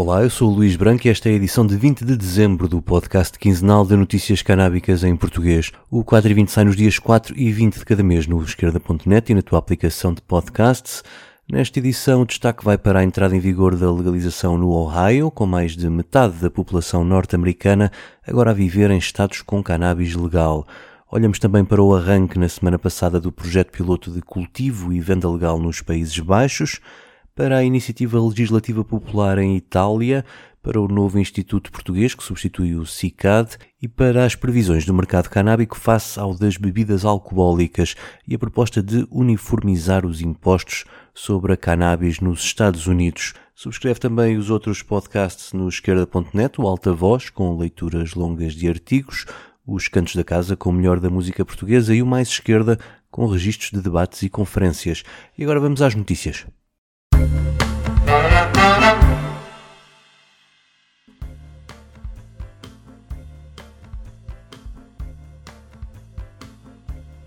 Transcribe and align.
Olá, 0.00 0.22
eu 0.22 0.30
sou 0.30 0.52
o 0.52 0.54
Luís 0.54 0.76
Branco 0.76 1.08
e 1.08 1.10
esta 1.10 1.28
é 1.28 1.32
a 1.32 1.34
edição 1.34 1.66
de 1.66 1.76
20 1.76 2.04
de 2.04 2.16
dezembro 2.16 2.68
do 2.68 2.80
podcast 2.80 3.36
quinzenal 3.36 3.84
de 3.84 3.96
notícias 3.96 4.42
canábicas 4.42 5.02
em 5.02 5.16
português. 5.16 5.72
O 5.90 6.04
4 6.04 6.30
e 6.30 6.34
20 6.34 6.52
sai 6.52 6.62
nos 6.62 6.76
dias 6.76 7.00
4 7.00 7.36
e 7.36 7.50
20 7.50 7.80
de 7.80 7.84
cada 7.84 8.00
mês 8.00 8.24
no 8.24 8.40
esquerda.net 8.40 9.32
e 9.32 9.34
na 9.34 9.42
tua 9.42 9.58
aplicação 9.58 10.14
de 10.14 10.22
podcasts. 10.22 11.02
Nesta 11.50 11.80
edição, 11.80 12.22
o 12.22 12.24
destaque 12.24 12.64
vai 12.64 12.78
para 12.78 13.00
a 13.00 13.02
entrada 13.02 13.34
em 13.34 13.40
vigor 13.40 13.74
da 13.74 13.90
legalização 13.90 14.56
no 14.56 14.68
Ohio, 14.68 15.32
com 15.32 15.46
mais 15.46 15.76
de 15.76 15.90
metade 15.90 16.34
da 16.34 16.48
população 16.48 17.02
norte-americana 17.02 17.90
agora 18.24 18.52
a 18.52 18.54
viver 18.54 18.92
em 18.92 18.98
estados 18.98 19.42
com 19.42 19.60
cannabis 19.64 20.14
legal. 20.14 20.64
Olhamos 21.10 21.40
também 21.40 21.64
para 21.64 21.82
o 21.82 21.92
arranque 21.92 22.38
na 22.38 22.48
semana 22.48 22.78
passada 22.78 23.20
do 23.20 23.32
projeto 23.32 23.72
piloto 23.72 24.12
de 24.12 24.22
cultivo 24.22 24.92
e 24.92 25.00
venda 25.00 25.28
legal 25.28 25.58
nos 25.58 25.82
Países 25.82 26.20
Baixos 26.20 26.80
para 27.38 27.58
a 27.58 27.62
Iniciativa 27.62 28.20
Legislativa 28.20 28.84
Popular 28.84 29.38
em 29.38 29.56
Itália, 29.56 30.24
para 30.60 30.80
o 30.80 30.88
novo 30.88 31.20
Instituto 31.20 31.70
Português, 31.70 32.12
que 32.12 32.24
substitui 32.24 32.74
o 32.74 32.84
CICAD, 32.84 33.56
e 33.80 33.86
para 33.86 34.24
as 34.24 34.34
previsões 34.34 34.84
do 34.84 34.92
mercado 34.92 35.30
canábico 35.30 35.78
face 35.78 36.18
ao 36.18 36.34
das 36.34 36.56
bebidas 36.56 37.04
alcoólicas 37.04 37.94
e 38.26 38.34
a 38.34 38.38
proposta 38.40 38.82
de 38.82 39.06
uniformizar 39.08 40.04
os 40.04 40.20
impostos 40.20 40.84
sobre 41.14 41.52
a 41.52 41.56
cannabis 41.56 42.18
nos 42.18 42.42
Estados 42.42 42.88
Unidos. 42.88 43.34
Subscreve 43.54 44.00
também 44.00 44.36
os 44.36 44.50
outros 44.50 44.82
podcasts 44.82 45.52
no 45.52 45.68
esquerda.net, 45.68 46.60
o 46.60 46.66
Alta 46.66 46.92
Voz, 46.92 47.30
com 47.30 47.56
leituras 47.56 48.14
longas 48.14 48.52
de 48.52 48.68
artigos, 48.68 49.26
os 49.64 49.86
Cantos 49.86 50.16
da 50.16 50.24
Casa 50.24 50.56
com 50.56 50.70
o 50.70 50.72
melhor 50.72 50.98
da 50.98 51.08
música 51.08 51.44
portuguesa 51.44 51.94
e 51.94 52.02
o 52.02 52.06
Mais 52.06 52.26
Esquerda 52.26 52.80
com 53.12 53.28
registros 53.28 53.70
de 53.70 53.80
debates 53.80 54.22
e 54.22 54.28
conferências. 54.28 55.04
E 55.38 55.44
agora 55.44 55.60
vamos 55.60 55.80
às 55.80 55.94
notícias. 55.94 56.44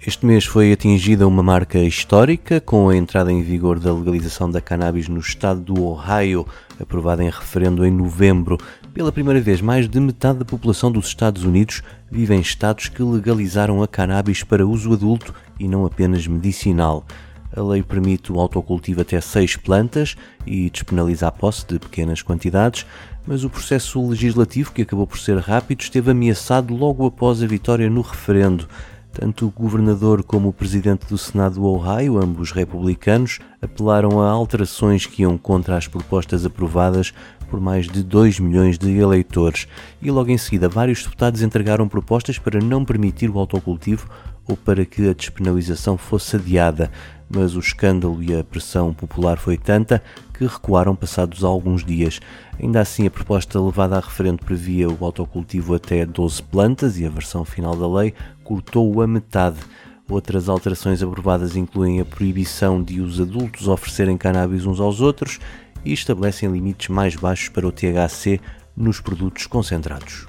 Este 0.04 0.26
mês 0.26 0.46
foi 0.46 0.74
atingida 0.74 1.28
uma 1.28 1.44
marca 1.44 1.78
histórica 1.78 2.60
com 2.60 2.90
a 2.90 2.98
entrada 2.98 3.32
em 3.32 3.44
vigor 3.44 3.78
da 3.78 3.94
legalização 3.94 4.50
da 4.50 4.60
cannabis 4.60 5.08
no 5.08 5.20
estado 5.20 5.62
do 5.62 5.84
Ohio, 5.84 6.44
aprovada 6.80 7.24
em 7.24 7.30
referendo 7.30 7.86
em 7.86 7.92
novembro. 7.92 8.58
Pela 8.96 9.12
primeira 9.12 9.40
vez, 9.40 9.62
mais 9.62 9.88
de 9.88 10.00
metade 10.00 10.40
da 10.40 10.46
população 10.46 10.92
dos 10.92 11.06
Estados 11.06 11.44
Unidos 11.44 11.84
vive 12.10 12.34
em 12.34 12.40
estados 12.40 12.88
que 12.88 13.04
legalizaram 13.04 13.84
a 13.84 13.88
cannabis 13.88 14.42
para 14.42 14.66
uso 14.66 14.92
adulto 14.92 15.36
e 15.60 15.68
não 15.68 15.86
apenas 15.86 16.26
medicinal. 16.26 17.06
A 17.56 17.62
lei 17.62 17.84
permite 17.84 18.32
o 18.32 18.40
autocultivo 18.40 19.02
até 19.02 19.22
seis 19.22 19.56
plantas 19.56 20.16
e 20.48 20.68
despenaliza 20.72 21.28
a 21.28 21.32
posse 21.32 21.68
de 21.68 21.78
pequenas 21.78 22.24
quantidades, 22.24 22.88
mas 23.28 23.44
o 23.44 23.52
processo 23.52 24.04
legislativo, 24.10 24.72
que 24.72 24.82
acabou 24.82 25.06
por 25.06 25.20
ser 25.20 25.38
rápido, 25.38 25.82
esteve 25.82 26.10
ameaçado 26.10 26.76
logo 26.76 27.06
após 27.06 27.44
a 27.44 27.46
vitória 27.46 27.88
no 27.88 28.02
referendo. 28.02 28.68
Tanto 29.12 29.46
o 29.46 29.52
governador 29.52 30.24
como 30.24 30.50
o 30.50 30.54
presidente 30.54 31.06
do 31.08 31.18
Senado 31.18 31.56
do 31.56 31.66
Ohio, 31.66 32.18
ambos 32.18 32.52
republicanos, 32.52 33.40
apelaram 33.62 34.22
a 34.22 34.30
alterações 34.30 35.06
que 35.06 35.24
iam 35.24 35.38
contra 35.38 35.76
as 35.76 35.88
propostas 35.88 36.46
aprovadas 36.46 37.14
por 37.50 37.60
mais 37.60 37.88
de 37.88 38.02
2 38.02 38.40
milhões 38.40 38.78
de 38.80 38.90
eleitores. 38.98 39.68
E 40.02 40.10
logo 40.10 40.32
em 40.32 40.38
seguida, 40.38 40.70
vários 40.70 41.04
deputados 41.04 41.42
entregaram 41.42 41.90
propostas 41.90 42.40
para 42.40 42.62
não 42.62 42.86
permitir 42.86 43.30
o 43.30 43.38
autocultivo 43.38 44.10
ou 44.48 44.56
para 44.56 44.86
que 44.86 45.10
a 45.10 45.14
despenalização 45.14 45.98
fosse 45.98 46.38
adiada. 46.38 46.90
Mas 47.30 47.56
o 47.56 47.60
escândalo 47.60 48.24
e 48.24 48.34
a 48.38 48.44
pressão 48.44 48.94
popular 48.94 49.38
foi 49.38 49.58
tanta 49.58 50.02
que 50.34 50.46
recuaram 50.46 50.96
passados 50.96 51.44
alguns 51.44 51.86
dias. 51.86 52.20
Ainda 52.60 52.82
assim, 52.82 53.06
a 53.06 53.12
proposta 53.12 53.60
levada 53.60 53.98
a 53.98 54.00
referendo 54.00 54.44
previa 54.44 54.90
o 54.90 55.06
autocultivo 55.06 55.76
até 55.76 56.06
12 56.06 56.42
plantas 56.44 56.98
e 56.98 57.06
a 57.06 57.10
versão 57.10 57.46
final 57.46 57.76
da 57.76 57.88
lei 57.88 58.14
cortou-o 58.52 59.02
a 59.02 59.08
metade. 59.08 59.60
Outras 60.10 60.50
alterações 60.50 61.02
aprovadas 61.02 61.56
incluem 61.56 62.02
a 62.02 62.06
proibição 62.06 62.84
de 62.84 63.00
os 63.00 63.22
adultos 63.22 63.66
oferecerem 63.70 64.18
cannabis 64.18 64.66
uns 64.66 64.82
aos 64.82 65.00
outros 65.00 65.40
e 65.86 65.94
estabelecem 65.94 66.52
limites 66.52 66.90
mais 66.90 67.16
baixos 67.16 67.48
para 67.48 67.66
o 67.66 67.72
THC 67.72 68.42
nos 68.76 69.00
produtos 69.00 69.48
concentrados. 69.48 70.26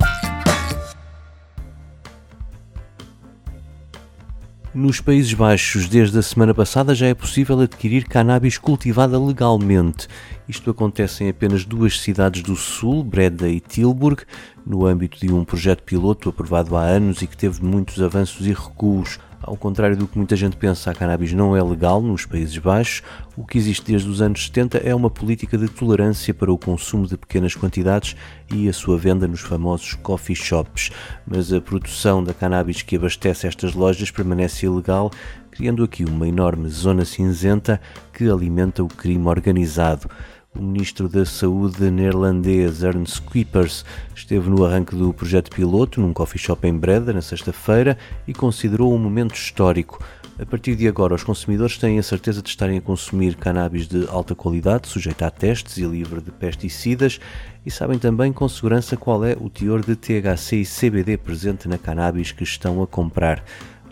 Nos 4.75 5.03
Países 5.03 5.35
Baixos, 5.35 5.87
desde 5.87 6.19
a 6.19 6.23
semana 6.23 6.55
passada, 6.55 6.95
já 6.95 7.07
é 7.07 7.13
possível 7.13 7.61
adquirir 7.61 8.05
cannabis 8.05 8.57
cultivada 8.57 9.21
legalmente. 9.21 10.09
Isto 10.49 10.71
acontece 10.71 11.25
em 11.25 11.29
apenas 11.29 11.67
duas 11.67 12.01
cidades 12.01 12.43
do 12.43 12.57
sul, 12.57 13.05
Breda 13.05 13.51
e 13.51 13.61
Tilburg, 13.61 14.23
no 14.67 14.87
âmbito 14.87 15.21
de 15.21 15.31
um 15.31 15.45
projeto 15.45 15.83
piloto 15.83 16.31
aprovado 16.31 16.75
há 16.75 16.85
anos 16.85 17.21
e 17.21 17.27
que 17.27 17.37
teve 17.37 17.63
muitos 17.63 18.01
avanços 18.01 18.47
e 18.47 18.55
recuos. 18.55 19.19
Ao 19.43 19.57
contrário 19.57 19.97
do 19.97 20.07
que 20.07 20.17
muita 20.17 20.37
gente 20.37 20.57
pensa, 20.57 20.91
a 20.91 20.95
cannabis 20.95 21.33
não 21.33 21.57
é 21.57 21.63
legal 21.63 22.01
nos 22.01 22.25
Países 22.25 22.57
Baixos. 22.59 23.03
O 23.37 23.45
que 23.45 23.59
existe 23.59 23.91
desde 23.91 24.09
os 24.09 24.23
anos 24.23 24.45
70 24.45 24.79
é 24.79 24.95
uma 24.95 25.11
política 25.11 25.59
de 25.59 25.67
tolerância 25.69 26.33
para 26.33 26.53
o 26.53 26.57
consumo 26.57 27.09
de 27.09 27.17
pequenas 27.17 27.57
quantidades 27.57 28.15
e 28.53 28.69
a 28.69 28.73
sua 28.73 28.97
venda 28.97 29.27
nos 29.27 29.41
famosos 29.41 29.95
coffee 29.95 30.37
shops. 30.37 30.93
Mas 31.27 31.53
a 31.53 31.61
produção 31.61 32.23
da 32.23 32.33
cannabis 32.33 32.83
que 32.83 32.95
abastece 32.95 33.49
estas 33.49 33.75
lojas 33.75 34.13
permanece 34.13 34.67
ilegal, 34.67 35.11
criando 35.51 35.83
aqui 35.83 36.05
uma 36.05 36.29
enorme 36.29 36.69
zona 36.69 37.05
cinzenta 37.05 37.81
que 38.13 38.31
alimenta 38.31 38.85
o 38.85 38.89
crime 38.89 39.27
organizado. 39.27 40.09
O 40.55 40.63
ministro 40.63 41.09
da 41.09 41.25
Saúde 41.25 41.91
neerlandês 41.91 42.83
Ernst 42.83 43.23
Kuipers 43.23 43.87
esteve 44.15 44.51
no 44.51 44.67
arranque 44.67 44.95
do 44.95 45.11
projeto 45.15 45.51
piloto 45.51 45.99
num 45.99 46.13
coffee 46.13 46.39
shop 46.39 46.69
em 46.69 46.77
Breda 46.77 47.11
na 47.11 47.23
sexta-feira 47.23 47.97
e 48.29 48.35
considerou 48.35 48.95
um 48.95 48.99
momento 48.99 49.35
histórico. 49.35 50.05
A 50.39 50.45
partir 50.45 50.77
de 50.77 50.87
agora, 50.87 51.15
os 51.15 51.25
consumidores 51.25 51.79
têm 51.79 51.99
a 51.99 52.03
certeza 52.03 52.43
de 52.43 52.51
estarem 52.51 52.77
a 52.77 52.83
consumir 52.83 53.35
cannabis 53.37 53.89
de 53.89 54.07
alta 54.09 54.35
qualidade, 54.35 54.89
sujeito 54.89 55.23
a 55.23 55.31
testes 55.31 55.79
e 55.79 55.85
livre 55.85 56.21
de 56.21 56.31
pesticidas, 56.31 57.19
e 57.65 57.71
sabem 57.71 57.99
também 57.99 58.31
com 58.31 58.47
segurança 58.47 58.95
qual 58.95 59.25
é 59.25 59.35
o 59.41 59.49
teor 59.49 59.81
de 59.81 59.97
THC 59.97 60.57
e 60.57 60.67
CBD 60.67 61.17
presente 61.17 61.67
na 61.67 61.79
cannabis 61.79 62.31
que 62.31 62.45
estão 62.45 62.83
a 62.83 62.87
comprar. 62.87 63.43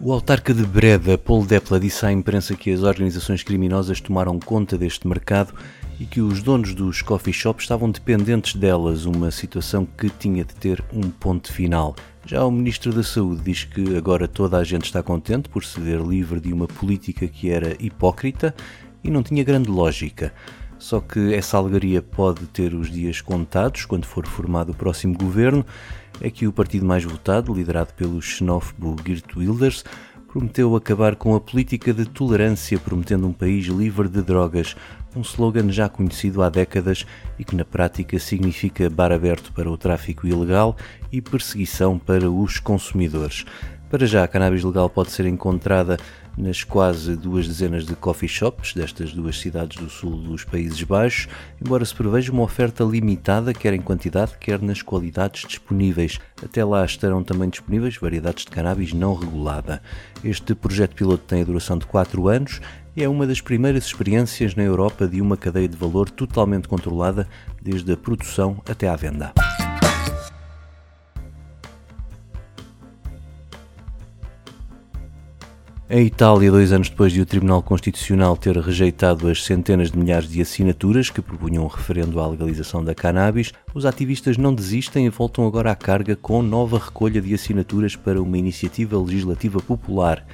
O 0.03 0.13
autarca 0.13 0.53
de 0.53 0.65
Breda, 0.65 1.17
Paul 1.17 1.45
Depla, 1.45 1.81
disse 1.81 2.05
à 2.05 2.13
imprensa 2.13 2.55
que 2.55 2.71
as 2.71 2.83
organizações 2.83 3.43
criminosas 3.43 4.01
tomaram 4.01 4.39
conta 4.39 4.77
deste 4.77 5.07
mercado 5.07 5.55
e 6.01 6.07
que 6.07 6.23
os 6.23 6.43
donos 6.43 6.75
dos 6.75 7.03
coffee 7.03 7.33
shops 7.33 7.65
estavam 7.65 7.91
dependentes 7.91 8.55
delas, 8.55 9.05
uma 9.05 9.31
situação 9.31 9.87
que 9.87 10.09
tinha 10.09 10.43
de 10.43 10.55
ter 10.55 10.83
um 10.91 11.11
ponto 11.11 11.53
final. 11.53 11.95
Já 12.25 12.43
o 12.43 12.51
Ministro 12.51 12.91
da 12.91 13.03
Saúde 13.03 13.43
diz 13.43 13.65
que 13.65 13.95
agora 13.99 14.27
toda 14.27 14.57
a 14.57 14.65
gente 14.65 14.87
está 14.87 15.03
contente 15.03 15.51
por 15.51 15.63
se 15.63 15.79
ver 15.79 16.01
livre 16.01 16.41
de 16.41 16.55
uma 16.55 16.67
política 16.67 17.29
que 17.29 17.51
era 17.51 17.77
hipócrita 17.79 18.55
e 19.05 19.11
não 19.11 19.23
tinha 19.23 19.45
grande 19.45 19.71
lógica. 19.71 20.33
Só 20.79 21.01
que 21.01 21.35
essa 21.35 21.59
alegaria 21.59 22.01
pode 22.01 22.47
ter 22.47 22.73
os 22.73 22.91
dias 22.91 23.21
contados 23.21 23.85
quando 23.85 24.07
for 24.07 24.27
formado 24.27 24.73
o 24.73 24.75
próximo 24.75 25.15
governo. 25.15 25.67
É 26.19 26.31
que 26.31 26.47
o 26.47 26.53
partido 26.53 26.87
mais 26.87 27.05
votado, 27.05 27.53
liderado 27.53 27.93
pelo 27.93 28.23
xenófobo 28.23 28.97
Geert 29.05 29.37
Wilders, 29.37 29.85
prometeu 30.33 30.77
acabar 30.77 31.17
com 31.17 31.35
a 31.35 31.41
política 31.41 31.93
de 31.93 32.05
tolerância, 32.05 32.79
prometendo 32.79 33.27
um 33.27 33.33
país 33.33 33.67
livre 33.67 34.09
de 34.09 34.23
drogas, 34.23 34.77
um 35.15 35.23
slogan 35.23 35.71
já 35.73 35.89
conhecido 35.89 36.41
há 36.41 36.49
décadas 36.49 37.05
e 37.37 37.45
que 37.45 37.57
na 37.57 37.65
prática 37.65 38.17
significa 38.19 38.89
bar 38.89 39.11
aberto 39.11 39.53
para 39.53 39.69
o 39.69 39.77
tráfico 39.77 40.29
ilegal 40.29 40.77
e 41.11 41.21
perseguição 41.21 41.99
para 41.99 42.31
os 42.31 42.61
consumidores. 42.61 43.45
Para 43.91 44.07
já, 44.07 44.23
a 44.23 44.29
cannabis 44.29 44.63
legal 44.63 44.89
pode 44.89 45.11
ser 45.11 45.27
encontrada 45.27 45.97
nas 46.37 46.65
quase 46.65 47.17
duas 47.17 47.47
dezenas 47.47 47.85
de 47.85 47.95
coffee 47.95 48.29
shops 48.29 48.75
destas 48.75 49.13
duas 49.13 49.39
cidades 49.39 49.81
do 49.81 49.89
sul 49.89 50.17
dos 50.17 50.45
Países 50.45 50.83
Baixos, 50.83 51.29
embora 51.65 51.85
se 51.85 51.95
preveja 51.95 52.33
uma 52.33 52.43
oferta 52.43 52.85
limitada, 52.85 53.53
quer 53.53 53.75
em 53.75 53.81
quantidade, 53.81 54.37
quer 54.39 54.61
nas 54.61 54.83
qualidades 54.83 55.47
disponíveis. 55.47 56.19
Até 56.43 56.65
lá 56.65 56.85
estarão 56.85 57.23
também 57.23 57.49
disponíveis 57.49 57.97
variedades 57.97 58.45
de 58.45 58.51
cannabis 58.51 58.93
não 58.93 59.15
regulada. 59.15 59.83
Este 60.25 60.55
projeto 60.55 60.95
piloto 60.95 61.25
tem 61.27 61.43
a 61.43 61.45
duração 61.45 61.79
de 61.79 61.87
4 61.87 62.29
anos 62.29 62.61
e 62.97 63.03
é 63.03 63.09
uma 63.09 63.27
das 63.27 63.41
primeiras 63.41 63.85
experiências 63.85 64.55
na 64.55 64.63
Europa 64.63 65.07
de 65.07 65.21
uma 65.21 65.37
cadeia 65.37 65.69
de 65.69 65.77
valor 65.77 66.11
totalmente 66.11 66.69
controlada, 66.69 67.29
desde 67.61 67.93
a 67.93 67.97
produção 67.97 68.61
até 68.69 68.89
à 68.89 68.97
venda. 68.97 69.33
Em 75.93 76.07
Itália, 76.07 76.53
dois 76.53 76.71
anos 76.71 76.89
depois 76.89 77.13
de 77.13 77.21
o 77.21 77.27
Tribunal 77.27 77.61
Constitucional 77.61 78.37
ter 78.37 78.57
rejeitado 78.57 79.27
as 79.27 79.43
centenas 79.43 79.91
de 79.91 79.99
milhares 79.99 80.29
de 80.29 80.41
assinaturas 80.41 81.11
que 81.11 81.21
propunham 81.21 81.65
um 81.65 81.67
referendo 81.67 82.21
à 82.21 82.29
legalização 82.29 82.85
da 82.85 82.95
cannabis, 82.95 83.53
os 83.75 83.85
ativistas 83.85 84.37
não 84.37 84.55
desistem 84.55 85.07
e 85.07 85.11
voltam 85.11 85.45
agora 85.45 85.73
à 85.73 85.75
carga 85.75 86.15
com 86.15 86.43
nova 86.43 86.79
recolha 86.79 87.21
de 87.21 87.35
assinaturas 87.35 87.97
para 87.97 88.23
uma 88.23 88.39
iniciativa 88.39 88.97
legislativa 88.97 89.59
popular. 89.59 90.25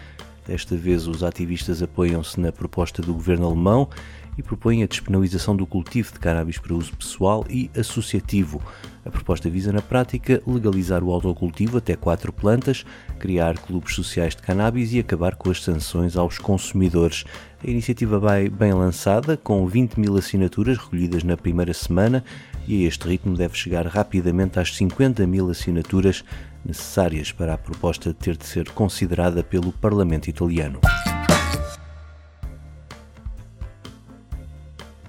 Desta 0.47 0.77
vez, 0.77 1.09
os 1.09 1.25
ativistas 1.25 1.83
apoiam-se 1.83 2.39
na 2.39 2.53
proposta 2.53 3.01
do 3.01 3.15
governo 3.15 3.47
alemão 3.47 3.89
e 4.37 4.43
propõem 4.43 4.83
a 4.83 4.87
despenalização 4.87 5.57
do 5.57 5.67
cultivo 5.67 6.13
de 6.13 6.19
cannabis 6.19 6.59
para 6.59 6.75
uso 6.75 6.97
pessoal 6.97 7.45
e 7.49 7.71
associativo. 7.77 8.63
A 9.05 9.11
proposta 9.11 9.49
visa, 9.49 9.73
na 9.73 9.81
prática, 9.81 10.43
legalizar 10.47 11.03
o 11.05 11.13
autocultivo 11.13 11.79
até 11.79 11.95
quatro 11.95 12.33
plantas, 12.33 12.85
criar 13.19 13.57
clubes 13.57 13.95
sociais 13.95 14.35
de 14.35 14.43
cannabis 14.43 14.93
e 14.93 14.99
acabar 14.99 15.37
com 15.37 15.49
as 15.49 15.63
sanções 15.63 16.17
aos 16.17 16.39
consumidores. 16.39 17.25
A 17.65 17.71
iniciativa 17.71 18.19
vai 18.19 18.49
bem 18.49 18.73
lançada, 18.73 19.37
com 19.37 19.67
20 19.67 20.01
mil 20.01 20.17
assinaturas 20.17 20.77
recolhidas 20.77 21.23
na 21.23 21.37
primeira 21.37 21.73
semana, 21.73 22.25
e 22.67 22.85
a 22.85 22.89
este 22.89 23.07
ritmo 23.07 23.37
deve 23.37 23.57
chegar 23.57 23.87
rapidamente 23.87 24.59
às 24.59 24.75
50 24.75 25.25
mil 25.25 25.49
assinaturas 25.49 26.25
necessárias 26.65 27.31
para 27.31 27.55
a 27.55 27.59
proposta 27.59 28.13
ter 28.13 28.37
de 28.37 28.45
ser 28.45 28.71
considerada 28.71 29.43
pelo 29.45 29.73
Parlamento 29.73 30.29
italiano. 30.29 30.81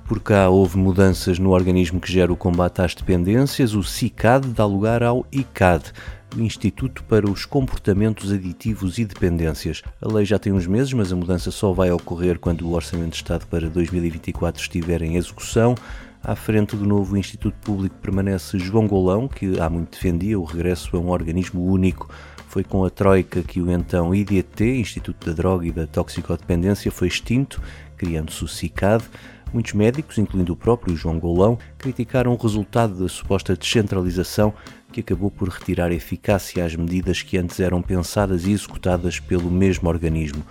Por 0.07 0.21
cá 0.21 0.47
houve 0.47 0.77
mudanças 0.77 1.37
no 1.37 1.49
organismo 1.49 1.99
que 1.99 2.09
gera 2.09 2.31
o 2.31 2.37
combate 2.37 2.81
às 2.81 2.95
dependências. 2.95 3.73
O 3.73 3.83
CICAD 3.83 4.47
dá 4.47 4.65
lugar 4.65 5.03
ao 5.03 5.27
ICAD, 5.33 5.91
Instituto 6.37 7.03
para 7.03 7.29
os 7.29 7.43
Comportamentos 7.43 8.31
Aditivos 8.31 8.97
e 8.99 9.03
Dependências. 9.03 9.83
A 10.01 10.07
lei 10.07 10.23
já 10.23 10.39
tem 10.39 10.53
uns 10.53 10.65
meses, 10.65 10.93
mas 10.93 11.11
a 11.11 11.15
mudança 11.17 11.51
só 11.51 11.73
vai 11.73 11.91
ocorrer 11.91 12.39
quando 12.39 12.61
o 12.61 12.71
Orçamento 12.71 13.09
de 13.09 13.15
Estado 13.17 13.45
para 13.47 13.69
2024 13.69 14.61
estiver 14.61 15.01
em 15.01 15.17
execução. 15.17 15.75
À 16.23 16.37
frente 16.37 16.77
do 16.77 16.85
novo 16.85 17.17
Instituto 17.17 17.57
Público 17.59 17.95
permanece 18.01 18.57
João 18.57 18.87
Golão, 18.87 19.27
que 19.27 19.59
há 19.59 19.69
muito 19.69 19.91
defendia 19.91 20.39
o 20.39 20.45
regresso 20.45 20.95
a 20.95 20.99
um 21.01 21.09
organismo 21.09 21.65
único. 21.65 22.09
Foi 22.47 22.63
com 22.63 22.85
a 22.85 22.89
Troika 22.89 23.43
que 23.43 23.59
o 23.59 23.69
então 23.69 24.15
IDT, 24.15 24.79
Instituto 24.79 25.27
da 25.27 25.33
Droga 25.33 25.67
e 25.67 25.71
da 25.71 25.85
Toxicodependência, 25.85 26.89
foi 26.91 27.09
extinto, 27.09 27.61
criando-se 27.97 28.41
o 28.45 28.47
CICAD. 28.47 29.03
Muitos 29.53 29.73
médicos, 29.73 30.17
incluindo 30.17 30.53
o 30.53 30.57
próprio 30.57 30.95
João 30.95 31.19
Golão, 31.19 31.57
criticaram 31.77 32.33
o 32.33 32.37
resultado 32.37 32.95
da 32.95 33.07
suposta 33.07 33.55
descentralização 33.55 34.53
que 34.91 34.99
acabou 34.99 35.31
por 35.31 35.47
retirar 35.49 35.91
eficácia 35.91 36.65
às 36.65 36.75
medidas 36.75 37.21
que 37.21 37.37
antes 37.37 37.59
eram 37.59 37.81
pensadas 37.81 38.45
e 38.45 38.51
executadas 38.51 39.19
pelo 39.19 39.49
mesmo 39.49 39.87
organismo. 39.89 40.43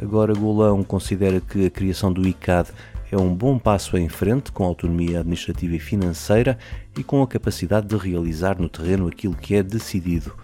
Agora 0.00 0.34
Golão 0.34 0.82
considera 0.82 1.40
que 1.40 1.66
a 1.66 1.70
criação 1.70 2.12
do 2.12 2.26
ICAD 2.26 2.70
é 3.10 3.16
um 3.16 3.34
bom 3.34 3.58
passo 3.58 3.96
em 3.96 4.08
frente, 4.08 4.50
com 4.50 4.64
autonomia 4.64 5.20
administrativa 5.20 5.76
e 5.76 5.78
financeira 5.78 6.58
e 6.98 7.04
com 7.04 7.22
a 7.22 7.28
capacidade 7.28 7.86
de 7.86 7.96
realizar 7.96 8.60
no 8.60 8.68
terreno 8.68 9.06
aquilo 9.06 9.36
que 9.36 9.54
é 9.54 9.62
decidido. 9.62 10.34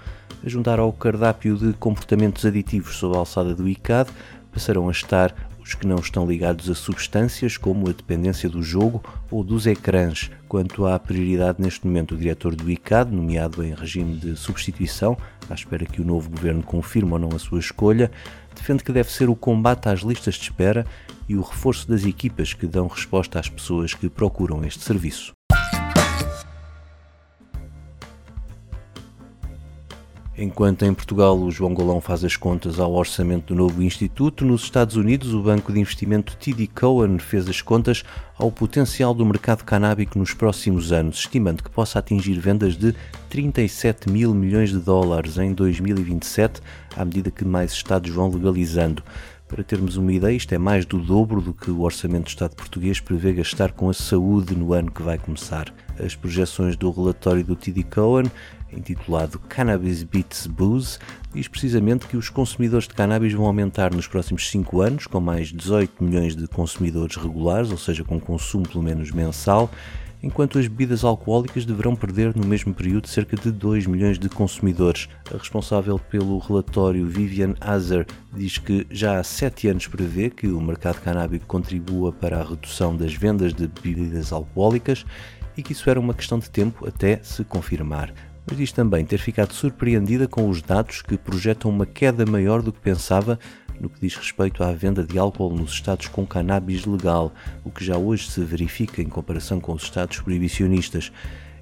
A 0.45 0.49
juntar 0.49 0.79
ao 0.79 0.93
cardápio 0.93 1.57
de 1.57 1.73
comportamentos 1.75 2.47
aditivos 2.47 2.97
sob 2.97 3.17
a 3.17 3.19
alçada 3.19 3.55
do 3.55 3.69
ICAD, 3.69 4.11
passarão 4.53 4.89
a 4.89 4.93
estar 4.93 5.35
que 5.75 5.87
não 5.87 5.97
estão 5.97 6.27
ligados 6.27 6.69
a 6.69 6.75
substâncias 6.75 7.57
como 7.57 7.89
a 7.89 7.93
dependência 7.93 8.49
do 8.49 8.63
jogo 8.63 9.03
ou 9.31 9.43
dos 9.45 9.67
ecrãs. 9.67 10.31
Quanto 10.49 10.87
à 10.87 10.99
prioridade 10.99 11.61
neste 11.61 11.87
momento, 11.87 12.15
o 12.15 12.19
diretor 12.19 12.55
do 12.55 12.71
ICAD, 12.71 13.15
nomeado 13.15 13.65
em 13.65 13.75
regime 13.75 14.17
de 14.17 14.37
substituição, 14.37 15.17
à 15.49 15.55
espera 15.55 15.87
que 15.87 16.01
o 16.01 16.05
novo 16.05 16.31
governo 16.31 16.63
confirme 16.63 17.13
ou 17.13 17.19
não 17.19 17.31
a 17.35 17.39
sua 17.39 17.59
escolha, 17.59 18.11
defende 18.55 18.85
que 18.85 18.93
deve 18.93 19.11
ser 19.11 19.29
o 19.29 19.37
combate 19.37 19.89
às 19.89 20.01
listas 20.01 20.35
de 20.35 20.43
espera 20.43 20.87
e 21.29 21.37
o 21.37 21.43
reforço 21.43 21.89
das 21.89 22.05
equipas 22.05 22.53
que 22.53 22.67
dão 22.67 22.87
resposta 22.87 23.39
às 23.39 23.49
pessoas 23.49 23.95
que 23.95 24.09
procuram 24.09 24.65
este 24.65 24.83
serviço. 24.83 25.33
Enquanto 30.43 30.87
em 30.87 30.95
Portugal 30.95 31.39
o 31.39 31.51
João 31.51 31.75
Golão 31.75 32.01
faz 32.01 32.25
as 32.25 32.35
contas 32.35 32.81
ao 32.81 32.95
orçamento 32.95 33.49
do 33.49 33.55
novo 33.55 33.83
instituto, 33.83 34.43
nos 34.43 34.63
Estados 34.63 34.97
Unidos 34.97 35.35
o 35.35 35.43
banco 35.43 35.71
de 35.71 35.79
investimento 35.79 36.35
TD 36.35 36.67
Cowen 36.69 37.19
fez 37.19 37.47
as 37.47 37.61
contas 37.61 38.03
ao 38.39 38.51
potencial 38.51 39.13
do 39.13 39.27
mercado 39.27 39.65
canábico 39.65 40.19
nos 40.19 40.33
próximos 40.33 40.93
anos, 40.93 41.19
estimando 41.19 41.63
que 41.63 41.69
possa 41.69 41.99
atingir 41.99 42.41
vendas 42.41 42.75
de 42.75 42.95
37 43.29 44.09
mil 44.09 44.33
milhões 44.33 44.71
de 44.71 44.79
dólares 44.79 45.37
em 45.37 45.53
2027, 45.53 46.63
à 46.97 47.05
medida 47.05 47.31
que 47.31 47.45
mais 47.45 47.73
estados 47.73 48.11
vão 48.11 48.31
legalizando. 48.31 49.03
Para 49.47 49.65
termos 49.65 49.97
uma 49.97 50.13
ideia, 50.13 50.35
isto 50.35 50.55
é 50.55 50.59
mais 50.59 50.87
do 50.87 50.99
dobro 50.99 51.43
do 51.43 51.53
que 51.53 51.73
o 51.73 51.83
Orçamento 51.83 52.27
do 52.27 52.29
Estado 52.29 52.55
português 52.55 53.01
prevê 53.01 53.33
gastar 53.33 53.73
com 53.73 53.91
a 53.91 53.93
saúde 53.93 54.55
no 54.55 54.73
ano 54.73 54.91
que 54.93 55.03
vai 55.03 55.19
começar. 55.19 55.75
As 55.99 56.15
projeções 56.15 56.77
do 56.77 56.89
relatório 56.91 57.45
do 57.45 57.57
TD 57.57 57.83
Cowen 57.83 58.31
intitulado 58.73 59.39
Cannabis 59.39 60.03
Beats 60.03 60.47
Booze, 60.47 60.99
diz 61.33 61.49
precisamente 61.49 62.07
que 62.07 62.17
os 62.17 62.29
consumidores 62.29 62.87
de 62.87 62.95
cannabis 62.95 63.33
vão 63.33 63.47
aumentar 63.47 63.95
nos 63.95 64.07
próximos 64.07 64.49
5 64.51 64.81
anos, 64.81 65.07
com 65.07 65.21
mais 65.21 65.53
18 65.53 66.03
milhões 66.03 66.37
de 66.37 66.47
consumidores 66.47 67.17
regulares, 67.17 67.71
ou 67.71 67.79
seja, 67.79 68.05
com 68.05 68.21
consumo 68.21 68.69
pelo 68.69 68.83
menos 68.83 69.11
mensal, 69.11 69.71
enquanto 70.23 70.59
as 70.59 70.69
bebidas 70.69 71.05
alcoólicas 71.05 71.65
deverão 71.65 71.97
perder 71.97 72.37
no 72.37 72.47
mesmo 72.47 72.75
período 72.75 73.09
cerca 73.09 73.37
de 73.37 73.51
2 73.51 73.87
milhões 73.87 74.19
de 74.19 74.29
consumidores. 74.29 75.09
A 75.33 75.37
responsável 75.37 75.99
pelo 75.99 76.39
relatório, 76.39 77.07
Vivian 77.07 77.55
Azer, 77.61 78.07
diz 78.33 78.59
que 78.59 78.87
já 78.91 79.19
há 79.19 79.25
7 79.25 79.69
anos 79.69 79.87
prevê 79.87 80.31
que 80.31 80.49
o 80.49 80.61
mercado 80.61 81.01
canábico 81.01 81.47
contribua 81.47 82.13
para 82.13 82.41
a 82.41 82.45
redução 82.45 82.97
das 82.97 83.15
vendas 83.15 83.55
de 83.55 83.67
bebidas 83.67 84.33
alcoólicas 84.33 85.05
e 85.57 85.63
que 85.63 85.73
isso 85.73 85.89
era 85.91 85.99
uma 85.99 86.15
questão 86.15 86.39
de 86.39 86.49
tempo 86.49 86.87
até 86.87 87.21
se 87.23 87.45
confirmar 87.45 88.13
diz 88.55 88.73
também 88.73 89.05
ter 89.05 89.19
ficado 89.19 89.53
surpreendida 89.53 90.27
com 90.27 90.49
os 90.49 90.63
dados 90.63 91.03
que 91.03 91.17
projetam 91.17 91.71
uma 91.71 91.87
queda 91.87 92.25
maior 92.25 92.63
do 92.63 92.73
que 92.73 92.81
pensava 92.81 93.39
no 93.81 93.89
que 93.89 94.01
diz 94.01 94.15
respeito 94.15 94.63
à 94.63 94.73
venda 94.73 95.03
de 95.03 95.19
álcool 95.19 95.55
nos 95.55 95.73
estados 95.73 96.07
com 96.07 96.27
cannabis 96.27 96.85
legal, 96.85 97.33
o 97.65 97.71
que 97.71 97.85
já 97.85 97.97
hoje 97.97 98.31
se 98.31 98.41
verifica 98.45 99.01
em 99.01 99.09
comparação 99.09 99.59
com 99.59 99.73
os 99.73 99.85
estados 99.85 100.21
proibicionistas. 100.21 101.11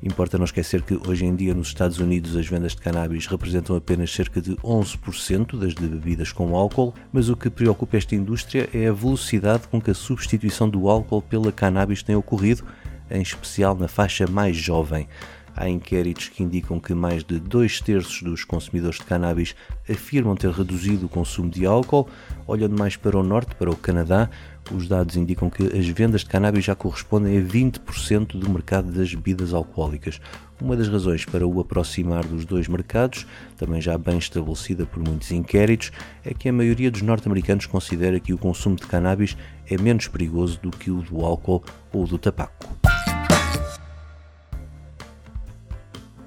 Importa 0.02 0.38
não 0.38 0.44
esquecer 0.44 0.82
que 0.82 0.98
hoje 1.08 1.24
em 1.24 1.34
dia 1.34 1.54
nos 1.54 1.68
Estados 1.68 1.98
Unidos 1.98 2.36
as 2.36 2.46
vendas 2.46 2.72
de 2.72 2.82
cannabis 2.82 3.26
representam 3.26 3.74
apenas 3.74 4.12
cerca 4.12 4.40
de 4.40 4.52
11% 4.56 5.58
das 5.58 5.74
de 5.74 5.88
bebidas 5.88 6.30
com 6.32 6.54
álcool, 6.54 6.94
mas 7.12 7.28
o 7.28 7.36
que 7.36 7.50
preocupa 7.50 7.96
esta 7.96 8.14
indústria 8.14 8.68
é 8.72 8.88
a 8.88 8.92
velocidade 8.92 9.66
com 9.68 9.80
que 9.80 9.90
a 9.90 9.94
substituição 9.94 10.68
do 10.68 10.88
álcool 10.88 11.22
pela 11.22 11.50
cannabis 11.50 12.02
tem 12.02 12.14
ocorrido, 12.14 12.64
em 13.10 13.22
especial 13.22 13.74
na 13.76 13.88
faixa 13.88 14.26
mais 14.26 14.56
jovem. 14.56 15.08
Há 15.60 15.68
inquéritos 15.68 16.28
que 16.28 16.44
indicam 16.44 16.78
que 16.78 16.94
mais 16.94 17.24
de 17.24 17.40
dois 17.40 17.80
terços 17.80 18.22
dos 18.22 18.44
consumidores 18.44 19.00
de 19.00 19.04
cannabis 19.04 19.56
afirmam 19.90 20.36
ter 20.36 20.52
reduzido 20.52 21.06
o 21.06 21.08
consumo 21.08 21.50
de 21.50 21.66
álcool. 21.66 22.08
Olhando 22.46 22.78
mais 22.78 22.94
para 22.94 23.18
o 23.18 23.24
norte, 23.24 23.56
para 23.56 23.68
o 23.68 23.74
Canadá, 23.74 24.30
os 24.70 24.86
dados 24.86 25.16
indicam 25.16 25.50
que 25.50 25.64
as 25.76 25.88
vendas 25.88 26.20
de 26.20 26.28
cannabis 26.28 26.64
já 26.64 26.76
correspondem 26.76 27.36
a 27.36 27.40
20% 27.40 28.38
do 28.38 28.48
mercado 28.48 28.92
das 28.92 29.12
bebidas 29.12 29.52
alcoólicas. 29.52 30.20
Uma 30.62 30.76
das 30.76 30.88
razões 30.88 31.24
para 31.24 31.44
o 31.44 31.60
aproximar 31.60 32.24
dos 32.24 32.44
dois 32.44 32.68
mercados, 32.68 33.26
também 33.56 33.80
já 33.80 33.98
bem 33.98 34.18
estabelecida 34.18 34.86
por 34.86 35.02
muitos 35.02 35.32
inquéritos, 35.32 35.90
é 36.24 36.32
que 36.32 36.48
a 36.48 36.52
maioria 36.52 36.88
dos 36.88 37.02
norte-americanos 37.02 37.66
considera 37.66 38.20
que 38.20 38.32
o 38.32 38.38
consumo 38.38 38.76
de 38.76 38.86
cannabis 38.86 39.36
é 39.68 39.76
menos 39.76 40.06
perigoso 40.06 40.60
do 40.62 40.70
que 40.70 40.88
o 40.88 41.02
do 41.02 41.24
álcool 41.24 41.64
ou 41.92 42.06
do 42.06 42.16
tabaco. 42.16 42.78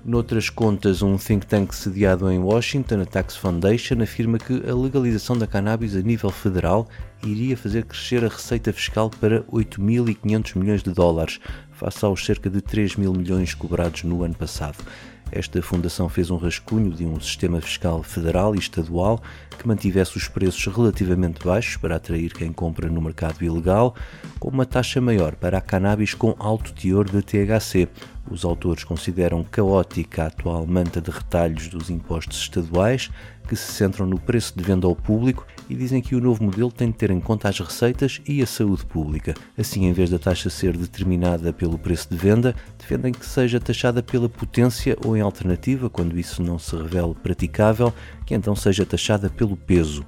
Noutras 0.03 0.50
contas, 0.50 1.03
um 1.03 1.15
think 1.15 1.46
tank 1.46 1.75
sediado 1.75 2.31
em 2.31 2.39
Washington, 2.39 3.01
a 3.01 3.05
Tax 3.05 3.36
Foundation, 3.36 4.01
afirma 4.01 4.39
que 4.39 4.67
a 4.67 4.74
legalização 4.74 5.38
da 5.38 5.46
cannabis 5.46 5.96
a 5.96 6.01
nível 6.01 6.31
federal 6.31 6.88
iria 7.24 7.55
fazer 7.55 7.86
crescer 7.86 8.25
a 8.25 8.27
receita 8.27 8.74
fiscal 8.74 9.12
para 9.12 9.43
8.500 9.43 10.58
milhões 10.58 10.81
de 10.81 10.91
dólares, 10.91 11.39
face 11.72 12.03
aos 12.03 12.25
cerca 12.25 12.50
de 12.50 12.62
3 12.62 12.96
mil 12.96 13.13
milhões 13.13 13.53
cobrados 13.53 14.03
no 14.03 14.24
ano 14.24 14.34
passado. 14.34 14.84
Esta 15.31 15.62
fundação 15.62 16.10
fez 16.10 16.29
um 16.29 16.36
rascunho 16.36 16.91
de 16.91 17.05
um 17.05 17.17
sistema 17.20 17.62
fiscal 17.62 18.03
federal 18.03 18.53
e 18.53 18.60
estadual 18.60 19.22
que 19.58 19.65
mantivesse 19.65 20.17
os 20.17 20.27
preços 20.27 20.65
relativamente 20.75 21.46
baixos 21.46 21.77
para 21.77 21.96
atrair 21.96 22.34
quem 22.34 22.51
compra 22.51 22.89
no 22.89 23.01
mercado 23.01 23.41
ilegal, 23.41 23.96
com 24.39 24.50
uma 24.50 24.65
taxa 24.65 25.00
maior 25.00 25.36
para 25.36 25.60
a 25.60 25.62
cannabis 25.62 26.13
com 26.13 26.36
alto 26.38 26.74
teor 26.74 27.05
de 27.10 27.22
THC. 27.22 27.88
Os 28.29 28.45
autores 28.45 28.83
consideram 28.83 29.43
caótica 29.43 30.23
a 30.23 30.27
atual 30.27 30.65
manta 30.65 31.01
de 31.01 31.09
retalhos 31.09 31.67
dos 31.67 31.89
impostos 31.89 32.39
estaduais, 32.39 33.09
que 33.47 33.55
se 33.55 33.71
centram 33.73 34.05
no 34.05 34.19
preço 34.19 34.53
de 34.55 34.63
venda 34.63 34.87
ao 34.87 34.95
público 34.95 35.45
e 35.69 35.75
dizem 35.75 36.01
que 36.01 36.15
o 36.15 36.21
novo 36.21 36.43
modelo 36.43 36.71
tem 36.71 36.89
de 36.89 36.97
ter 36.97 37.11
em 37.11 37.19
conta 37.19 37.49
as 37.49 37.59
receitas 37.59 38.21
e 38.25 38.41
a 38.41 38.45
saúde 38.45 38.85
pública. 38.85 39.33
Assim, 39.57 39.85
em 39.85 39.93
vez 39.93 40.09
da 40.09 40.19
taxa 40.19 40.49
ser 40.49 40.77
determinada 40.77 41.51
pelo 41.51 41.77
preço 41.77 42.09
de 42.09 42.15
venda, 42.15 42.55
defendem 42.77 43.11
que 43.11 43.25
seja 43.25 43.59
taxada 43.59 44.01
pela 44.01 44.29
potência 44.29 44.97
ou 45.03 45.17
em 45.17 45.21
alternativa, 45.21 45.89
quando 45.89 46.17
isso 46.17 46.41
não 46.41 46.57
se 46.57 46.75
revela 46.75 47.13
praticável, 47.13 47.93
que 48.25 48.33
então 48.33 48.55
seja 48.55 48.85
taxada 48.85 49.29
pelo 49.29 49.57
peso. 49.57 50.05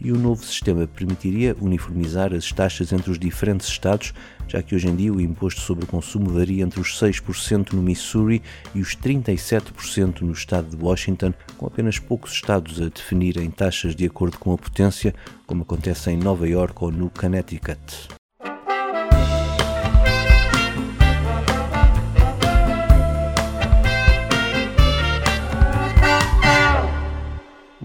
E 0.00 0.12
o 0.12 0.18
novo 0.18 0.44
sistema 0.44 0.86
permitiria 0.86 1.56
uniformizar 1.60 2.34
as 2.34 2.52
taxas 2.52 2.92
entre 2.92 3.10
os 3.10 3.18
diferentes 3.18 3.68
estados, 3.68 4.12
já 4.48 4.62
que 4.62 4.74
hoje 4.74 4.88
em 4.88 4.96
dia 4.96 5.12
o 5.12 5.20
imposto 5.20 5.60
sobre 5.60 5.84
o 5.84 5.88
consumo 5.88 6.30
varia 6.30 6.64
entre 6.64 6.80
os 6.80 6.98
6% 7.00 7.72
no 7.72 7.82
Missouri 7.82 8.42
e 8.74 8.80
os 8.80 8.96
37% 8.96 10.20
no 10.20 10.32
estado 10.32 10.76
de 10.76 10.82
Washington, 10.82 11.32
com 11.56 11.66
apenas 11.66 11.98
poucos 11.98 12.32
estados 12.32 12.80
a 12.80 12.88
definirem 12.88 13.50
taxas 13.50 13.94
de 13.94 14.06
acordo 14.06 14.38
com 14.38 14.52
a 14.52 14.58
potência, 14.58 15.14
como 15.46 15.62
acontece 15.62 16.10
em 16.10 16.16
Nova 16.16 16.48
York 16.48 16.74
ou 16.82 16.90
no 16.90 17.10
Connecticut. 17.10 18.15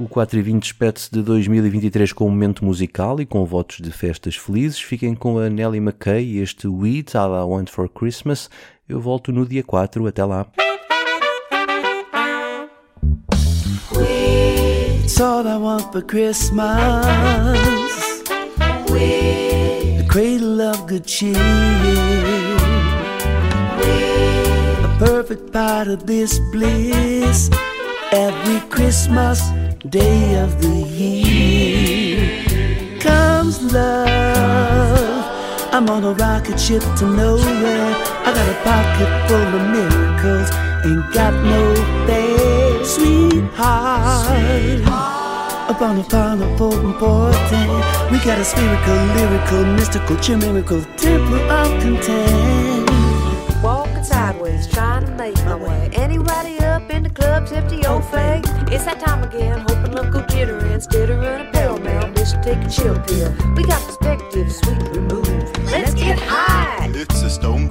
O 0.01 0.07
4 0.07 0.39
e 0.39 0.41
20 0.41 0.63
despede-se 0.63 1.11
de 1.11 1.21
2023 1.21 2.11
com 2.11 2.25
um 2.25 2.31
momento 2.31 2.65
musical 2.65 3.21
e 3.21 3.25
com 3.25 3.45
votos 3.45 3.77
de 3.77 3.91
festas 3.91 4.35
felizes. 4.35 4.81
Fiquem 4.81 5.13
com 5.13 5.37
a 5.37 5.47
Nelly 5.47 5.77
McKay 5.77 6.25
e 6.25 6.39
este 6.39 6.67
Weeds 6.67 7.13
All 7.13 7.35
I 7.35 7.43
Want 7.47 7.69
For 7.69 7.87
Christmas. 7.87 8.49
Eu 8.89 8.99
volto 8.99 9.31
no 9.31 9.45
dia 9.45 9.63
4. 9.63 10.07
Até 10.07 10.25
lá. 10.25 10.47
It's 15.03 15.21
all 15.21 15.45
I 15.45 15.57
want 15.57 15.91
for 15.91 16.01
Christmas. 16.01 16.63
A 19.99 20.03
cradle 20.09 20.61
of 20.61 20.81
good 20.87 21.07
cheer. 21.07 21.35
A 24.83 24.97
perfect 24.97 25.51
part 25.51 25.91
of 25.91 26.03
this 26.07 26.39
bliss. 26.51 27.51
Every 28.11 28.61
Christmas. 28.71 29.60
Day 29.89 30.35
of 30.39 30.61
the 30.61 30.75
year 30.93 32.45
comes 32.99 33.73
love. 33.73 35.25
I'm 35.73 35.89
on 35.89 36.03
a 36.03 36.13
rocket 36.13 36.59
ship 36.59 36.83
to 36.97 37.05
nowhere. 37.05 37.95
I 38.23 38.31
got 38.31 38.47
a 38.47 38.55
pocket 38.63 39.09
full 39.27 39.55
of 39.57 39.63
miracles, 39.73 40.51
ain't 40.85 41.13
got 41.13 41.33
no 41.43 41.73
bad 42.05 42.85
sweetheart. 42.85 44.31
Up 45.69 45.81
on 45.81 45.97
a 45.97 46.03
pile 46.03 46.43
of 46.43 46.51
important, 46.51 47.01
we 48.11 48.19
got 48.19 48.37
a 48.37 48.45
spherical, 48.45 48.95
lyrical, 49.15 49.65
mystical, 49.73 50.17
chimerical 50.17 50.81
temple 50.97 51.39
of 51.49 51.81
content. 51.81 52.89
Walking 53.63 54.03
sideways, 54.03 54.67
trying 54.67 55.05
to 55.05 55.11
make 55.13 55.35
my 55.45 55.55
way. 55.55 55.89
Anybody 55.93 56.60
the 57.13 57.21
club, 57.21 57.47
tip 57.47 57.67
to 57.69 57.75
your 57.75 58.01
face? 58.01 58.45
It's 58.71 58.85
that 58.85 58.99
time 58.99 59.23
again 59.23 59.61
jittery 60.41 60.73
instead 60.73 61.09
of 61.09 61.19
running 61.19 61.51
pell 61.51 61.77
mell. 61.77 62.03
Bitch, 62.13 62.41
take 62.43 62.57
a 62.57 62.69
chill 62.69 62.97
pill. 62.99 63.31
We 63.55 63.63
got 63.63 63.81
perspective, 63.85 64.51
sweet 64.51 64.81
remove. 64.89 65.27
Let's 65.65 65.93
get 65.93 66.19
high. 66.19 66.89
It's 66.93 67.21
a 67.21 67.29
stone 67.29 67.67
groove. 67.67 67.70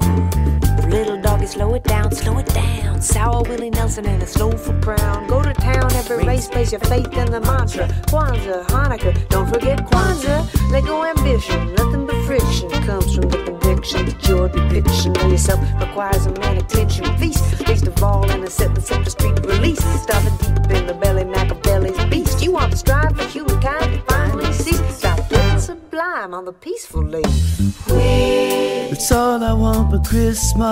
slow 1.51 1.73
it 1.75 1.83
down, 1.83 2.11
slow 2.11 2.37
it 2.37 2.45
down. 2.47 3.01
Sour 3.01 3.43
Willie 3.43 3.69
Nelson 3.69 4.05
and 4.05 4.23
a 4.23 4.25
slow 4.25 4.51
for 4.51 4.79
crown. 4.79 5.27
Go 5.27 5.41
to 5.41 5.53
town, 5.53 5.91
every 5.93 6.23
race, 6.23 6.47
place 6.47 6.71
your 6.71 6.79
faith 6.81 7.11
in 7.13 7.29
the 7.29 7.41
mantra. 7.41 7.87
Kwanzaa, 8.07 8.65
Hanukkah, 8.67 9.13
don't 9.29 9.49
forget 9.49 9.79
Kwanzaa. 9.89 10.71
Let 10.71 10.85
go 10.85 11.03
ambition, 11.03 11.73
nothing 11.75 12.05
but 12.05 12.15
friction 12.25 12.69
comes 12.87 13.13
from 13.13 13.27
the 13.29 13.43
conviction 13.43 14.05
that 14.05 14.27
your 14.27 14.47
depiction 14.47 15.17
of 15.17 15.29
yourself 15.29 15.59
requires 15.81 16.25
a 16.25 16.31
man 16.39 16.57
attention. 16.57 17.05
Feast, 17.17 17.67
least 17.67 17.87
of 17.87 18.01
all, 18.01 18.29
in 18.31 18.43
a 18.43 18.49
set 18.49 18.73
that 18.73 18.83
set 18.83 19.03
the 19.03 19.11
street 19.11 19.37
release. 19.45 19.83
Stuff 20.01 20.23
deep 20.39 20.77
in 20.77 20.87
the 20.87 20.93
belly, 20.93 21.25
Machiavelli's 21.25 22.01
beast. 22.05 22.41
You 22.41 22.53
want 22.53 22.71
to 22.71 22.77
strive 22.77 23.17
for 23.17 23.25
humankind 23.25 23.91
to 23.93 24.01
finally 24.03 24.53
cease. 24.53 24.81
Stop 24.95 25.29
getting 25.29 25.59
sublime 25.59 26.33
on 26.33 26.45
the 26.45 26.53
peaceful 26.53 27.03
leaf. 27.03 28.70
It's 28.93 29.09
all 29.09 29.41
I 29.41 29.53
want 29.53 29.89
for 29.89 29.99
Christmas. 29.99 30.65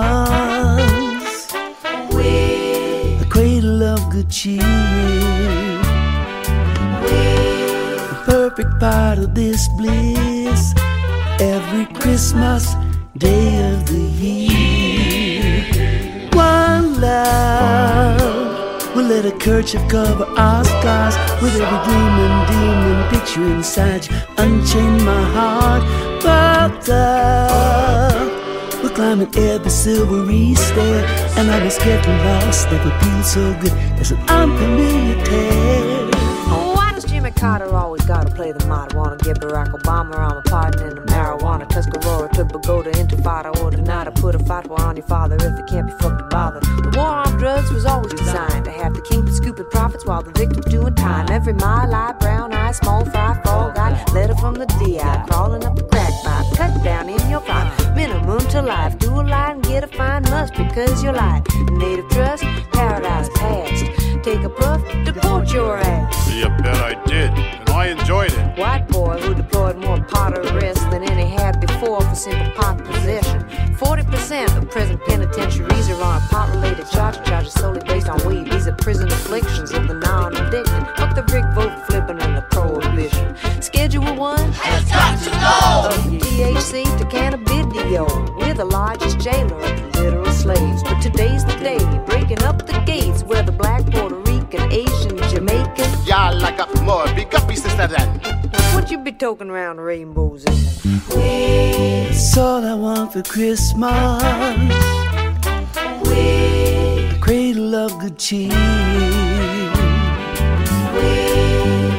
A 3.22 3.26
cradle 3.30 3.82
of 3.82 4.10
good 4.10 4.28
cheer. 4.28 4.60
A 8.10 8.22
perfect 8.26 8.78
part 8.78 9.18
of 9.20 9.34
this 9.34 9.68
bliss. 9.78 10.74
Every 11.40 11.86
Christmas 11.94 12.74
day 13.16 13.72
of 13.72 13.86
the 13.86 14.04
year. 14.20 15.64
One 16.34 17.00
love 17.00 17.59
let 19.22 19.34
a 19.34 19.38
kerchief 19.38 19.86
cover 19.88 20.24
our 20.38 20.64
scars 20.64 21.14
with 21.42 21.54
every 21.54 21.78
gleaming 21.84 22.46
demon 22.46 23.08
picture 23.10 23.44
inside 23.44 24.06
you. 24.06 24.16
Unchain 24.38 25.04
my 25.04 25.22
heart, 25.34 25.82
but 26.22 26.88
we're 28.82 28.94
climbing 28.94 29.28
every 29.36 29.70
silvery 29.70 30.54
stair, 30.54 31.04
and 31.36 31.50
I 31.50 31.62
was 31.62 31.76
getting 31.78 32.16
lost. 32.24 32.70
Never 32.70 32.90
feel 33.00 33.22
so 33.22 33.60
good 33.60 33.72
as 34.00 34.10
an 34.10 34.18
unfamiliar 34.28 35.22
tale. 35.24 36.10
Why 36.74 36.92
does 36.94 37.04
Jimmy 37.04 37.30
Carter 37.32 37.74
always 37.74 38.02
gotta 38.06 38.30
play 38.34 38.52
the 38.52 38.66
model. 38.66 39.00
Wanna 39.00 39.18
get 39.18 39.38
Barack 39.38 39.72
Obama 39.72 40.16
on 40.16 40.38
a 40.38 40.42
pardon 40.42 40.88
in 40.88 40.94
the 40.94 41.02
marijuana. 41.12 41.68
Tuscarora 41.68 42.30
to 42.32 42.46
Pagoda, 42.46 42.90
Intifada, 42.92 43.54
or 43.62 43.70
deny 43.70 44.04
to 44.04 44.12
put 44.12 44.34
a 44.34 44.38
fatwa 44.38 44.78
on 44.78 44.96
your 44.96 45.06
father 45.06 45.36
if 45.36 45.58
it 45.58 45.66
can't 45.66 45.88
be 45.88 45.92
fucking 46.00 46.28
bothered. 46.30 46.69
Every 51.50 51.66
mile, 51.66 51.92
eye, 51.92 52.12
brown 52.20 52.54
eye, 52.54 52.70
small 52.70 53.04
fry, 53.06 53.34
fall 53.42 53.72
guy, 53.72 54.04
letter 54.14 54.36
from 54.36 54.54
the 54.54 54.66
DI, 54.66 55.24
crawling 55.28 55.64
up 55.64 55.74
the 55.74 55.82
crack 55.82 56.12
pipe, 56.22 56.46
cut 56.56 56.84
down 56.84 57.08
in 57.08 57.28
your 57.28 57.40
crime. 57.40 57.68
Minimum 57.96 58.38
to 58.50 58.62
life, 58.62 58.96
do 59.00 59.10
a 59.10 59.22
lie 59.22 59.50
and 59.50 59.62
get 59.64 59.82
a 59.82 59.88
fine 59.88 60.22
must 60.30 60.54
because 60.54 61.02
you're 61.02 61.12
light. 61.12 61.42
Native 61.72 62.08
trust, 62.10 62.44
paradise 62.70 63.28
past. 63.34 63.84
Take 64.22 64.44
a 64.44 64.48
puff, 64.48 64.80
deport 65.04 65.52
your 65.52 65.76
ass. 65.78 66.32
You 66.32 66.50
bet 66.62 66.76
I 66.76 66.94
did, 67.04 67.30
and 67.32 67.70
I 67.70 67.86
enjoyed 67.86 68.32
it. 68.32 68.56
White 68.56 68.86
boy 68.86 69.18
who 69.18 69.34
deployed 69.34 69.76
more 69.78 70.00
Potter 70.04 70.42
arrests 70.42 70.84
than 70.84 71.02
any 71.02 71.26
had 71.26 71.60
before 71.60 72.00
for 72.00 72.14
simple 72.14 72.52
pot 72.52 72.78
possession. 72.84 73.42
40% 73.74 74.56
of 74.56 74.70
prison 74.70 74.98
penitentiaries 74.98 75.88
are 75.90 76.02
on 76.02 76.22
a 76.22 76.26
pot 76.26 76.48
related 76.54 76.88
charge, 76.90 77.16
charges 77.26 77.54
solely 77.54 77.80
based 77.86 78.08
on 78.08 78.24
weed. 78.24 78.52
These 78.52 78.68
are 78.68 78.74
prison 78.74 79.08
afflictions 79.08 79.72
of 79.72 79.88
the 79.88 79.94
non 79.94 80.36
addicted. 80.36 80.86
What 98.90 98.98
you 98.98 99.04
be 99.04 99.12
talking 99.12 99.50
around 99.50 99.78
rainbows 99.78 100.44
in? 100.46 100.52
It's 101.12 102.36
all 102.36 102.64
I 102.64 102.74
want 102.74 103.12
for 103.12 103.22
Christmas. 103.22 104.20
A 105.94 107.18
cradle 107.20 107.72
of 107.76 107.96
good 108.00 108.18
cheer. 108.18 108.50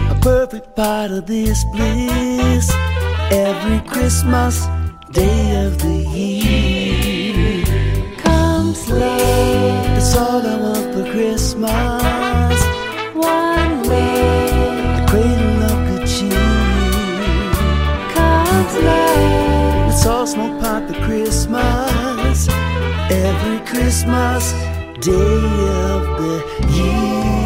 A 0.10 0.20
perfect 0.22 0.76
part 0.76 1.12
of 1.12 1.28
this 1.28 1.64
bliss. 1.72 2.70
Every 3.32 3.80
Christmas 3.90 4.68
day 5.12 5.66
of 5.66 5.78
the 5.82 5.96
year 6.14 7.64
comes 8.18 8.90
love. 8.90 9.98
It's 9.98 10.14
all 10.18 10.46
I 10.46 10.58
want 10.58 10.94
for 10.94 11.10
Christmas. 11.10 12.01
All 20.04 20.26
smoke 20.26 20.60
pot 20.62 20.88
for 20.88 21.00
Christmas. 21.06 22.48
Every 23.12 23.60
Christmas 23.68 24.52
day 25.00 25.12
of 25.12 26.02
the 26.18 26.44
year. 26.70 27.41